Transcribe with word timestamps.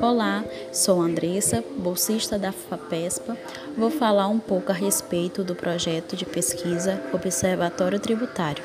Olá, 0.00 0.44
sou 0.72 1.00
Andressa, 1.00 1.62
bolsista 1.76 2.38
da 2.38 2.52
FAPESPA. 2.52 3.36
Vou 3.76 3.90
falar 3.90 4.28
um 4.28 4.38
pouco 4.38 4.72
a 4.72 4.74
respeito 4.74 5.44
do 5.44 5.54
projeto 5.54 6.16
de 6.16 6.24
pesquisa 6.24 7.02
Observatório 7.12 8.00
Tributário. 8.00 8.64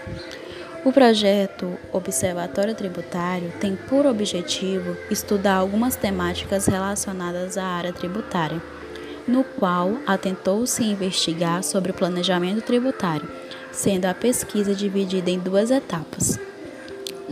O 0.85 0.93
projeto 0.93 1.77
Observatório 1.91 2.75
Tributário 2.75 3.51
tem 3.59 3.75
por 3.75 4.05
objetivo 4.05 4.95
estudar 5.11 5.55
algumas 5.55 5.95
temáticas 5.95 6.67
relacionadas 6.67 7.57
à 7.57 7.65
área 7.65 7.91
tributária, 7.91 8.61
no 9.27 9.43
qual 9.43 9.97
atentou-se 10.07 10.83
investigar 10.83 11.63
sobre 11.63 11.91
o 11.91 11.95
planejamento 11.95 12.61
tributário, 12.61 13.29
sendo 13.71 14.05
a 14.05 14.13
pesquisa 14.13 14.73
dividida 14.73 15.29
em 15.29 15.39
duas 15.39 15.69
etapas. 15.69 16.39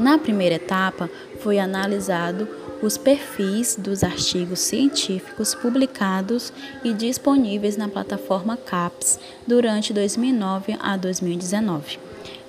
Na 0.01 0.17
primeira 0.17 0.55
etapa, 0.55 1.07
foi 1.41 1.59
analisado 1.59 2.47
os 2.81 2.97
perfis 2.97 3.75
dos 3.75 4.03
artigos 4.03 4.59
científicos 4.59 5.53
publicados 5.53 6.51
e 6.83 6.91
disponíveis 6.91 7.77
na 7.77 7.87
plataforma 7.87 8.57
CAPES 8.57 9.19
durante 9.45 9.93
2009 9.93 10.75
a 10.81 10.97
2019, 10.97 11.99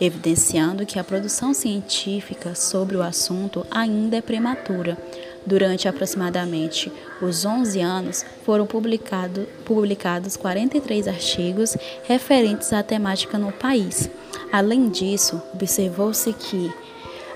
evidenciando 0.00 0.86
que 0.86 0.98
a 0.98 1.04
produção 1.04 1.52
científica 1.52 2.54
sobre 2.54 2.96
o 2.96 3.02
assunto 3.02 3.66
ainda 3.70 4.16
é 4.16 4.22
prematura. 4.22 4.96
Durante 5.44 5.86
aproximadamente 5.86 6.90
os 7.20 7.44
11 7.44 7.80
anos, 7.82 8.24
foram 8.46 8.64
publicado, 8.64 9.46
publicados 9.62 10.38
43 10.38 11.06
artigos 11.06 11.76
referentes 12.04 12.72
à 12.72 12.82
temática 12.82 13.36
no 13.36 13.52
país. 13.52 14.08
Além 14.50 14.88
disso, 14.88 15.42
observou-se 15.52 16.32
que 16.32 16.72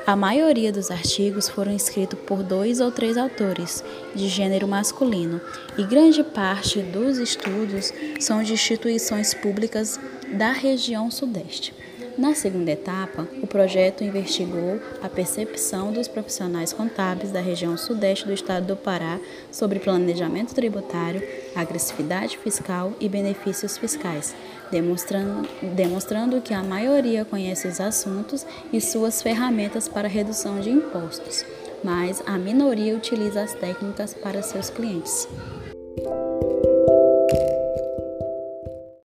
a 0.06 0.14
maioria 0.14 0.70
dos 0.70 0.88
artigos 0.92 1.48
foram 1.48 1.74
escritos 1.74 2.16
por 2.20 2.44
dois 2.44 2.78
ou 2.78 2.92
três 2.92 3.16
autores, 3.16 3.82
de 4.14 4.28
gênero 4.28 4.68
masculino, 4.68 5.40
e 5.76 5.82
grande 5.82 6.22
parte 6.22 6.80
dos 6.80 7.18
estudos 7.18 7.92
são 8.20 8.40
de 8.40 8.52
instituições 8.52 9.34
públicas 9.34 9.98
da 10.32 10.52
região 10.52 11.10
Sudeste. 11.10 11.74
Na 12.18 12.34
segunda 12.34 12.70
etapa, 12.70 13.28
o 13.42 13.46
projeto 13.46 14.02
investigou 14.02 14.80
a 15.02 15.08
percepção 15.08 15.92
dos 15.92 16.08
profissionais 16.08 16.72
contábeis 16.72 17.30
da 17.30 17.40
região 17.40 17.76
sudeste 17.76 18.24
do 18.24 18.32
estado 18.32 18.68
do 18.68 18.76
Pará 18.76 19.20
sobre 19.52 19.80
planejamento 19.80 20.54
tributário, 20.54 21.22
agressividade 21.54 22.38
fiscal 22.38 22.94
e 22.98 23.06
benefícios 23.06 23.76
fiscais, 23.76 24.34
demonstrando, 24.70 25.46
demonstrando 25.74 26.40
que 26.40 26.54
a 26.54 26.62
maioria 26.62 27.22
conhece 27.22 27.68
os 27.68 27.80
assuntos 27.80 28.46
e 28.72 28.80
suas 28.80 29.20
ferramentas 29.20 29.86
para 29.86 30.08
redução 30.08 30.58
de 30.58 30.70
impostos, 30.70 31.44
mas 31.84 32.22
a 32.24 32.38
minoria 32.38 32.96
utiliza 32.96 33.42
as 33.42 33.52
técnicas 33.52 34.14
para 34.14 34.40
seus 34.40 34.70
clientes. 34.70 35.28